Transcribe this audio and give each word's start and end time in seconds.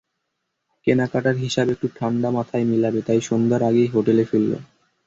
কেনাকাটার 0.87 1.35
হিসাব 1.35 1.67
একটু 1.69 1.87
ঠান্ডা 1.97 2.29
মাথায় 2.37 2.65
মিলাবে 2.65 2.99
তাই 3.07 3.19
সন্ধ্যার 3.29 3.61
আগেই 3.69 3.89
হোটেলে 3.93 4.23
ফিরল। 4.25 4.51